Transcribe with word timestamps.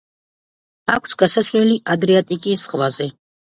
აქვს 0.93 1.15
გასასვლელი 1.23 1.77
ადრიატიკის 1.97 2.67
ზღვაზე. 2.69 3.13